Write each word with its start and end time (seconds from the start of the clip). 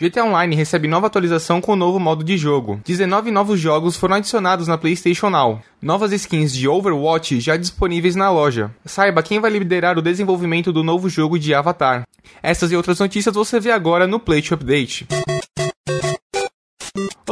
GTA 0.00 0.24
Online 0.24 0.54
recebe 0.54 0.86
nova 0.86 1.08
atualização 1.08 1.60
com 1.60 1.72
o 1.72 1.76
novo 1.76 1.98
modo 1.98 2.22
de 2.22 2.36
jogo. 2.36 2.80
19 2.84 3.32
novos 3.32 3.58
jogos 3.58 3.96
foram 3.96 4.14
adicionados 4.14 4.68
na 4.68 4.78
PlayStation 4.78 5.28
Now. 5.28 5.60
Novas 5.82 6.12
skins 6.12 6.52
de 6.52 6.68
Overwatch 6.68 7.40
já 7.40 7.56
disponíveis 7.56 8.14
na 8.14 8.30
loja. 8.30 8.70
Saiba 8.84 9.24
quem 9.24 9.40
vai 9.40 9.50
liderar 9.50 9.98
o 9.98 10.02
desenvolvimento 10.02 10.72
do 10.72 10.84
novo 10.84 11.08
jogo 11.08 11.36
de 11.36 11.52
Avatar. 11.52 12.06
Essas 12.40 12.70
e 12.70 12.76
outras 12.76 13.00
notícias 13.00 13.34
você 13.34 13.58
vê 13.58 13.72
agora 13.72 14.06
no 14.06 14.20
Play 14.20 14.40
to 14.40 14.54
Update. 14.54 15.04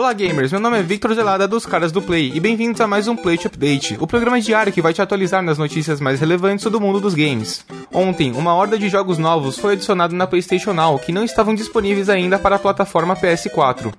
Olá 0.07 0.13
gamers, 0.13 0.53
meu 0.53 0.61
nome 0.61 0.79
é 0.79 0.85
Victor 0.85 1.13
Zelada 1.17 1.49
dos 1.49 1.67
caras 1.67 1.91
do 1.91 2.01
Play 2.01 2.31
e 2.33 2.39
bem-vindos 2.39 2.81
a 2.81 2.87
mais 2.87 3.09
um 3.09 3.17
Play 3.17 3.41
Update, 3.45 3.97
o 3.99 4.07
programa 4.07 4.41
diário 4.41 4.73
que 4.73 4.81
vai 4.81 4.93
te 4.93 5.03
atualizar 5.03 5.43
nas 5.43 5.59
notícias 5.59 6.01
mais 6.01 6.21
relevantes 6.21 6.65
do 6.71 6.81
mundo 6.81 7.01
dos 7.01 7.13
games. 7.13 7.67
Ontem, 7.93 8.31
uma 8.31 8.55
horda 8.55 8.79
de 8.79 8.89
jogos 8.89 9.19
novos 9.19 9.59
foi 9.59 9.73
adicionado 9.73 10.15
na 10.15 10.25
PlayStation 10.25 10.73
Now 10.73 10.97
que 10.97 11.11
não 11.11 11.25
estavam 11.25 11.57
disponíveis 11.57 12.09
ainda 12.09 12.39
para 12.39 12.55
a 12.55 12.59
plataforma 12.61 13.17
PS4. 13.17 13.93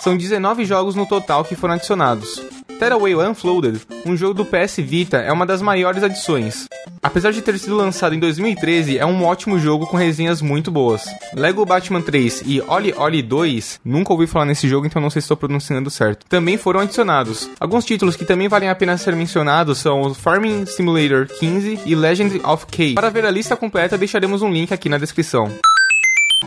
São 0.00 0.14
19 0.14 0.66
jogos 0.66 0.94
no 0.94 1.06
total 1.06 1.42
que 1.42 1.56
foram 1.56 1.72
adicionados. 1.72 2.38
Tearaway 2.78 3.14
Unflooded, 3.14 3.80
um 4.04 4.14
jogo 4.16 4.34
do 4.34 4.44
PS 4.44 4.76
Vita, 4.78 5.16
é 5.16 5.32
uma 5.32 5.46
das 5.46 5.62
maiores 5.62 6.02
adições. 6.02 6.66
Apesar 7.02 7.32
de 7.32 7.40
ter 7.40 7.58
sido 7.58 7.74
lançado 7.74 8.14
em 8.14 8.18
2013, 8.18 8.98
é 8.98 9.06
um 9.06 9.24
ótimo 9.24 9.58
jogo 9.58 9.86
com 9.86 9.96
resenhas 9.96 10.42
muito 10.42 10.70
boas. 10.70 11.04
Lego 11.34 11.64
Batman 11.64 12.02
3 12.02 12.42
e 12.44 12.60
Oli 12.60 12.92
Oli 12.94 13.22
2, 13.22 13.80
nunca 13.82 14.12
ouvi 14.12 14.26
falar 14.26 14.44
nesse 14.44 14.68
jogo, 14.68 14.86
então 14.86 15.00
não 15.00 15.08
sei 15.08 15.22
se 15.22 15.24
estou 15.24 15.36
pronunciando 15.38 15.88
certo, 15.88 16.26
também 16.28 16.58
foram 16.58 16.80
adicionados. 16.80 17.48
Alguns 17.58 17.86
títulos 17.86 18.14
que 18.14 18.26
também 18.26 18.48
valem 18.48 18.68
a 18.68 18.74
pena 18.74 18.98
ser 18.98 19.16
mencionados 19.16 19.78
são 19.78 20.12
Farming 20.12 20.66
Simulator 20.66 21.26
15 21.26 21.80
e 21.86 21.94
Legend 21.94 22.42
of 22.44 22.66
K. 22.66 22.94
Para 22.94 23.08
ver 23.08 23.24
a 23.24 23.30
lista 23.30 23.56
completa, 23.56 23.96
deixaremos 23.96 24.42
um 24.42 24.52
link 24.52 24.72
aqui 24.72 24.90
na 24.90 24.98
descrição. 24.98 25.50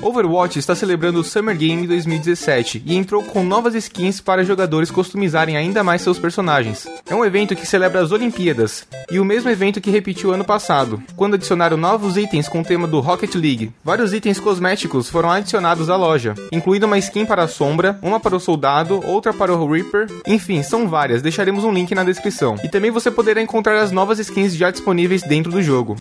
Overwatch 0.01 0.59
está 0.59 0.75
celebrando 0.75 1.19
o 1.19 1.23
Summer 1.23 1.57
Game 1.57 1.87
2017 1.87 2.83
e 2.85 2.95
entrou 2.95 3.23
com 3.23 3.43
novas 3.43 3.73
skins 3.73 4.21
para 4.21 4.43
jogadores 4.43 4.91
customizarem 4.91 5.57
ainda 5.57 5.83
mais 5.83 6.03
seus 6.03 6.19
personagens. 6.19 6.87
É 7.09 7.15
um 7.15 7.25
evento 7.25 7.55
que 7.55 7.65
celebra 7.65 7.99
as 7.99 8.11
Olimpíadas 8.11 8.87
e 9.09 9.19
o 9.19 9.25
mesmo 9.25 9.49
evento 9.49 9.81
que 9.81 9.89
repetiu 9.89 10.31
ano 10.31 10.45
passado, 10.45 11.01
quando 11.15 11.33
adicionaram 11.33 11.75
novos 11.75 12.17
itens 12.17 12.47
com 12.47 12.61
o 12.61 12.63
tema 12.63 12.87
do 12.87 12.99
Rocket 12.99 13.33
League. 13.33 13.71
Vários 13.83 14.13
itens 14.13 14.39
cosméticos 14.39 15.09
foram 15.09 15.31
adicionados 15.31 15.89
à 15.89 15.95
loja, 15.95 16.35
incluindo 16.51 16.85
uma 16.85 16.99
skin 16.99 17.25
para 17.25 17.43
a 17.43 17.47
Sombra, 17.47 17.97
uma 18.03 18.19
para 18.19 18.35
o 18.35 18.39
Soldado, 18.39 19.03
outra 19.03 19.33
para 19.33 19.53
o 19.53 19.71
Reaper, 19.71 20.07
enfim, 20.27 20.61
são 20.61 20.87
várias, 20.87 21.23
deixaremos 21.23 21.63
um 21.63 21.73
link 21.73 21.95
na 21.95 22.03
descrição. 22.03 22.55
E 22.63 22.69
também 22.69 22.91
você 22.91 23.09
poderá 23.09 23.41
encontrar 23.41 23.81
as 23.81 23.91
novas 23.91 24.19
skins 24.19 24.55
já 24.55 24.69
disponíveis 24.69 25.23
dentro 25.23 25.51
do 25.51 25.63
jogo. 25.63 25.97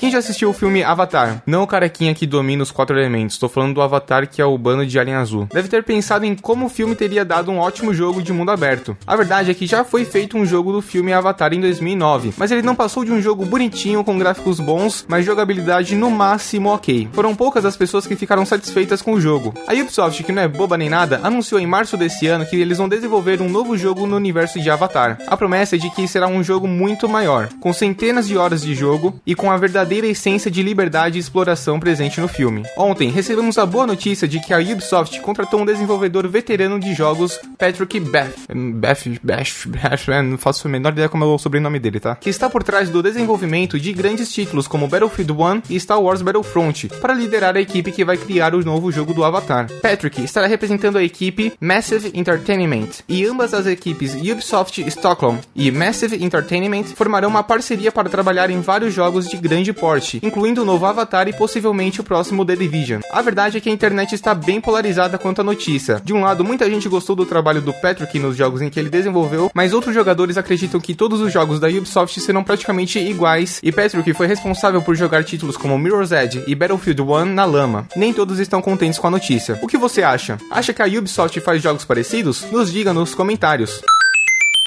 Quem 0.00 0.10
já 0.10 0.16
assistiu 0.16 0.48
o 0.48 0.54
filme 0.54 0.82
Avatar? 0.82 1.42
Não 1.46 1.62
o 1.62 1.66
carequinha 1.66 2.14
que 2.14 2.26
domina 2.26 2.62
os 2.62 2.70
quatro 2.70 2.98
elementos, 2.98 3.36
tô 3.36 3.50
falando 3.50 3.74
do 3.74 3.82
Avatar 3.82 4.26
que 4.26 4.40
é 4.40 4.44
o 4.46 4.56
bando 4.56 4.86
de 4.86 4.98
alien 4.98 5.16
azul. 5.16 5.46
Deve 5.52 5.68
ter 5.68 5.84
pensado 5.84 6.24
em 6.24 6.34
como 6.34 6.64
o 6.64 6.68
filme 6.70 6.96
teria 6.96 7.22
dado 7.22 7.50
um 7.50 7.58
ótimo 7.58 7.92
jogo 7.92 8.22
de 8.22 8.32
mundo 8.32 8.50
aberto. 8.50 8.96
A 9.06 9.14
verdade 9.14 9.50
é 9.50 9.54
que 9.54 9.66
já 9.66 9.84
foi 9.84 10.06
feito 10.06 10.38
um 10.38 10.46
jogo 10.46 10.72
do 10.72 10.80
filme 10.80 11.12
Avatar 11.12 11.52
em 11.52 11.60
2009, 11.60 12.32
mas 12.38 12.50
ele 12.50 12.62
não 12.62 12.74
passou 12.74 13.04
de 13.04 13.12
um 13.12 13.20
jogo 13.20 13.44
bonitinho 13.44 14.02
com 14.02 14.18
gráficos 14.18 14.58
bons, 14.58 15.04
mas 15.06 15.26
jogabilidade 15.26 15.94
no 15.94 16.10
máximo 16.10 16.70
ok. 16.70 17.06
Foram 17.12 17.36
poucas 17.36 17.66
as 17.66 17.76
pessoas 17.76 18.06
que 18.06 18.16
ficaram 18.16 18.46
satisfeitas 18.46 19.02
com 19.02 19.12
o 19.12 19.20
jogo. 19.20 19.52
A 19.68 19.74
Ubisoft, 19.74 20.24
que 20.24 20.32
não 20.32 20.40
é 20.40 20.48
boba 20.48 20.78
nem 20.78 20.88
nada, 20.88 21.20
anunciou 21.22 21.60
em 21.60 21.66
março 21.66 21.98
desse 21.98 22.26
ano 22.26 22.46
que 22.46 22.56
eles 22.56 22.78
vão 22.78 22.88
desenvolver 22.88 23.42
um 23.42 23.50
novo 23.50 23.76
jogo 23.76 24.06
no 24.06 24.16
universo 24.16 24.58
de 24.58 24.70
Avatar. 24.70 25.18
A 25.26 25.36
promessa 25.36 25.76
é 25.76 25.78
de 25.78 25.90
que 25.90 26.08
será 26.08 26.26
um 26.26 26.42
jogo 26.42 26.66
muito 26.66 27.06
maior, 27.06 27.50
com 27.60 27.70
centenas 27.70 28.26
de 28.26 28.38
horas 28.38 28.62
de 28.62 28.74
jogo 28.74 29.20
e 29.26 29.34
com 29.34 29.50
a 29.50 29.58
verdadeira 29.58 29.89
verdadeira 29.90 30.06
essência 30.06 30.48
de 30.48 30.62
liberdade 30.62 31.18
e 31.18 31.20
exploração 31.20 31.80
presente 31.80 32.20
no 32.20 32.28
filme. 32.28 32.62
Ontem, 32.76 33.10
recebemos 33.10 33.58
a 33.58 33.66
boa 33.66 33.88
notícia 33.88 34.28
de 34.28 34.38
que 34.38 34.54
a 34.54 34.58
Ubisoft 34.58 35.20
contratou 35.20 35.60
um 35.60 35.64
desenvolvedor 35.66 36.28
veterano 36.28 36.78
de 36.78 36.94
jogos, 36.94 37.40
Patrick 37.58 37.98
Beth. 37.98 38.30
Beth, 38.48 39.18
Beth, 39.20 39.66
Beth, 39.66 40.22
não 40.22 40.38
faço 40.38 40.68
a 40.68 40.70
menor 40.70 40.92
ideia 40.92 41.08
como 41.08 41.24
é 41.24 41.26
o 41.26 41.38
sobrenome 41.38 41.80
dele, 41.80 41.98
tá? 41.98 42.14
Que 42.14 42.30
está 42.30 42.48
por 42.48 42.62
trás 42.62 42.88
do 42.88 43.02
desenvolvimento 43.02 43.80
de 43.80 43.92
grandes 43.92 44.32
títulos 44.32 44.68
como 44.68 44.86
Battlefield 44.86 45.32
1 45.32 45.62
e 45.70 45.80
Star 45.80 46.00
Wars 46.00 46.22
Battlefront, 46.22 46.88
para 47.00 47.12
liderar 47.12 47.56
a 47.56 47.60
equipe 47.60 47.90
que 47.90 48.04
vai 48.04 48.16
criar 48.16 48.54
o 48.54 48.64
novo 48.64 48.92
jogo 48.92 49.12
do 49.12 49.24
Avatar. 49.24 49.66
Patrick 49.82 50.22
estará 50.22 50.46
representando 50.46 50.98
a 50.98 51.02
equipe 51.02 51.52
Massive 51.60 52.12
Entertainment, 52.14 52.90
e 53.08 53.26
ambas 53.26 53.52
as 53.52 53.66
equipes 53.66 54.14
Ubisoft 54.14 54.80
Stockholm 54.86 55.38
e 55.52 55.72
Massive 55.72 56.24
Entertainment 56.24 56.84
formarão 56.94 57.28
uma 57.28 57.42
parceria 57.42 57.90
para 57.90 58.08
trabalhar 58.08 58.50
em 58.50 58.60
vários 58.60 58.94
jogos 58.94 59.28
de 59.28 59.36
grande 59.36 59.72
porte, 59.80 60.20
incluindo 60.22 60.60
o 60.60 60.64
novo 60.64 60.84
Avatar 60.84 61.26
e 61.26 61.32
possivelmente 61.32 62.00
o 62.00 62.04
próximo 62.04 62.44
The 62.44 62.54
Division. 62.54 63.00
A 63.10 63.22
verdade 63.22 63.56
é 63.56 63.60
que 63.60 63.70
a 63.70 63.72
internet 63.72 64.14
está 64.14 64.34
bem 64.34 64.60
polarizada 64.60 65.18
quanto 65.18 65.40
à 65.40 65.44
notícia. 65.44 66.00
De 66.04 66.12
um 66.12 66.20
lado, 66.20 66.44
muita 66.44 66.68
gente 66.68 66.88
gostou 66.88 67.16
do 67.16 67.24
trabalho 67.24 67.62
do 67.62 67.72
Patrick 67.72 68.18
nos 68.18 68.36
jogos 68.36 68.60
em 68.60 68.68
que 68.68 68.78
ele 68.78 68.90
desenvolveu, 68.90 69.50
mas 69.54 69.72
outros 69.72 69.94
jogadores 69.94 70.36
acreditam 70.36 70.78
que 70.78 70.94
todos 70.94 71.20
os 71.20 71.32
jogos 71.32 71.58
da 71.58 71.68
Ubisoft 71.68 72.20
serão 72.20 72.44
praticamente 72.44 72.98
iguais, 72.98 73.58
e 73.62 73.72
Patrick 73.72 74.12
foi 74.12 74.26
responsável 74.26 74.82
por 74.82 74.94
jogar 74.94 75.24
títulos 75.24 75.56
como 75.56 75.78
Mirror's 75.78 76.12
Edge 76.12 76.44
e 76.46 76.54
Battlefield 76.54 77.00
1 77.00 77.24
na 77.24 77.44
lama. 77.46 77.88
Nem 77.96 78.12
todos 78.12 78.38
estão 78.38 78.60
contentes 78.60 78.98
com 78.98 79.06
a 79.06 79.10
notícia. 79.10 79.58
O 79.62 79.66
que 79.66 79.78
você 79.78 80.02
acha? 80.02 80.36
Acha 80.50 80.74
que 80.74 80.82
a 80.82 80.86
Ubisoft 80.86 81.40
faz 81.40 81.62
jogos 81.62 81.84
parecidos? 81.84 82.44
Nos 82.50 82.70
diga 82.70 82.92
nos 82.92 83.14
comentários. 83.14 83.80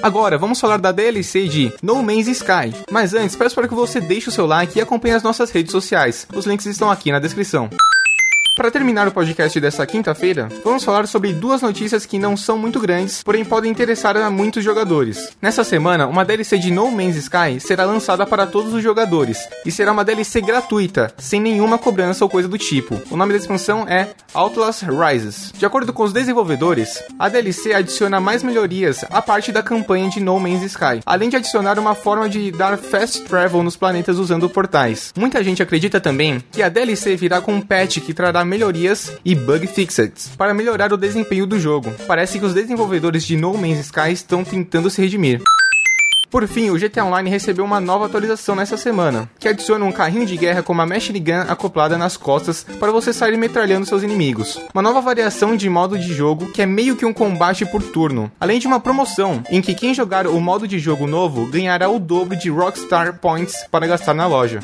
Agora, 0.04 0.38
vamos 0.38 0.60
falar 0.60 0.80
da 0.80 0.92
DLC 0.92 1.48
de 1.48 1.72
No 1.82 2.04
Man's 2.04 2.28
Sky. 2.28 2.76
Mas 2.92 3.14
antes, 3.14 3.38
peço 3.38 3.56
para 3.56 3.70
que 3.70 3.74
você 3.74 4.02
deixe 4.02 4.28
o 4.28 4.34
seu 4.34 4.46
like 4.46 4.78
e 4.78 4.82
acompanhe 4.82 5.16
as 5.16 5.24
nossas 5.24 5.50
redes 5.50 5.72
sociais. 5.72 6.28
Os 6.36 6.46
links 6.46 6.66
estão 6.66 6.92
aqui 6.92 7.10
na 7.10 7.20
descrição. 7.20 7.70
Para 8.56 8.70
terminar 8.70 9.08
o 9.08 9.12
podcast 9.12 9.60
dessa 9.60 9.84
quinta-feira, 9.84 10.48
vamos 10.64 10.84
falar 10.84 11.08
sobre 11.08 11.34
duas 11.34 11.64
notícias 11.64 12.06
que 12.06 12.20
não 12.20 12.38
são 12.38 12.56
muito 12.56 12.80
grandes, 12.80 13.24
porém 13.24 13.44
podem 13.44 13.72
interessar 13.72 14.16
a 14.16 14.30
muitos 14.30 14.64
jogadores. 14.64 15.36
Nessa 15.42 15.64
semana, 15.64 16.06
uma 16.06 16.24
DLC 16.24 16.60
de 16.60 16.70
No 16.70 16.92
Man's 16.92 17.16
Sky 17.16 17.60
será 17.60 17.84
lançada 17.86 18.28
para 18.28 18.46
todos 18.46 18.72
os 18.72 18.84
jogadores 18.84 19.40
e 19.66 19.72
será 19.72 19.92
uma 19.92 20.06
DLC 20.06 20.40
gratuita, 20.40 21.12
sem 21.18 21.42
nenhuma 21.42 21.80
cobrança 21.80 22.24
ou 22.24 22.30
coisa 22.30 22.48
do 22.48 22.56
tipo. 22.60 23.02
O 23.10 23.18
nome 23.18 23.34
da 23.34 23.40
expansão 23.40 23.88
é 23.88 24.10
Outlast 24.36 24.84
Rises. 24.84 25.52
De 25.58 25.66
acordo 25.66 25.92
com 25.92 26.04
os 26.04 26.14
desenvolvedores, 26.14 27.02
a 27.18 27.30
DLC 27.30 27.74
adiciona 27.74 28.20
mais 28.20 28.44
melhorias 28.44 29.04
à 29.10 29.20
parte 29.20 29.52
da 29.52 29.64
campanha 29.64 30.12
de 30.12 30.20
No 30.20 30.40
Man's 30.40 30.62
Sky, 30.62 31.02
além 31.08 31.30
de 31.30 31.38
adicionar 31.38 31.80
uma 31.80 31.96
forma 31.96 32.30
de 32.30 32.52
dar 32.52 32.78
fast 32.78 33.24
travel 33.24 33.64
nos 33.64 33.76
planetas 33.76 34.20
usando 34.20 34.48
portais. 34.48 35.12
Muita 35.18 35.44
gente 35.44 35.64
acredita 35.64 36.00
também 36.00 36.44
que 36.52 36.62
a 36.62 36.70
DLC 36.70 37.16
virá 37.16 37.42
com 37.42 37.56
um 37.56 37.62
patch 37.62 37.98
que 37.98 38.14
trará 38.14 38.43
melhorias 38.46 39.14
e 39.24 39.36
bug 39.36 39.68
fixes 39.68 40.30
para 40.38 40.54
melhorar 40.54 40.92
o 40.94 40.98
desempenho 40.98 41.46
do 41.46 41.60
jogo. 41.60 41.94
Parece 42.08 42.40
que 42.40 42.46
os 42.46 42.54
desenvolvedores 42.54 43.24
de 43.24 43.36
No 43.36 43.58
Man's 43.58 43.80
Sky 43.80 44.12
estão 44.12 44.44
tentando 44.44 44.90
se 44.90 45.02
redimir. 45.02 45.42
Por 46.34 46.48
fim, 46.48 46.72
o 46.72 46.80
GTA 46.80 47.06
Online 47.06 47.30
recebeu 47.30 47.64
uma 47.64 47.80
nova 47.80 48.08
atualização 48.08 48.56
nessa 48.56 48.76
semana, 48.76 49.30
que 49.38 49.48
adiciona 49.48 49.86
um 49.86 49.92
carrinho 49.92 50.26
de 50.26 50.36
guerra 50.36 50.64
com 50.64 50.74
uma 50.74 50.84
machine 50.84 51.20
gun 51.20 51.46
acoplada 51.48 51.96
nas 51.96 52.18
costas 52.18 52.66
para 52.80 52.92
você 52.92 53.14
sair 53.14 53.38
metralhando 53.38 53.86
seus 53.86 54.02
inimigos. 54.02 54.60
Uma 54.74 54.82
nova 54.82 55.00
variação 55.00 55.56
de 55.56 55.70
modo 55.70 55.96
de 55.96 56.12
jogo 56.12 56.52
que 56.52 56.64
é 56.64 56.66
meio 56.66 56.96
que 56.96 57.06
um 57.06 57.14
combate 57.14 57.68
por 57.68 57.84
turno, 57.84 58.32
além 58.40 58.58
de 58.58 58.66
uma 58.66 58.80
promoção 58.80 59.44
em 59.48 59.62
que 59.62 59.76
quem 59.76 59.94
jogar 59.94 60.26
o 60.26 60.42
modo 60.42 60.68
de 60.68 60.80
jogo 60.80 61.06
novo 61.06 61.46
ganhará 61.52 61.88
o 61.88 62.00
dobro 62.00 62.36
de 62.36 62.50
Rockstar 62.50 63.20
Points 63.20 63.54
para 63.70 63.86
gastar 63.86 64.16
na 64.16 64.26
loja. 64.26 64.60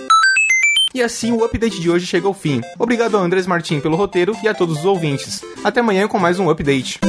E 0.93 1.01
assim 1.01 1.31
o 1.31 1.43
update 1.43 1.79
de 1.79 1.89
hoje 1.89 2.05
chega 2.05 2.27
ao 2.27 2.33
fim. 2.33 2.61
Obrigado 2.77 3.15
a 3.17 3.19
Andrés 3.19 3.45
Martin 3.45 3.79
pelo 3.79 3.95
roteiro 3.95 4.35
e 4.43 4.47
a 4.47 4.53
todos 4.53 4.79
os 4.79 4.85
ouvintes. 4.85 5.41
Até 5.63 5.81
amanhã 5.81 6.07
com 6.07 6.17
mais 6.17 6.39
um 6.39 6.49
update. 6.49 6.99